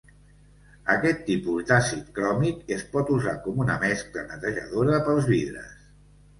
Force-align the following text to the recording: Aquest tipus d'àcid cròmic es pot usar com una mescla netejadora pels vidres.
Aquest 0.93 1.21
tipus 1.27 1.67
d'àcid 1.73 2.09
cròmic 2.17 2.73
es 2.77 2.83
pot 2.97 3.13
usar 3.19 3.37
com 3.45 3.63
una 3.67 3.79
mescla 3.87 4.27
netejadora 4.33 5.07
pels 5.11 5.33
vidres. 5.37 5.81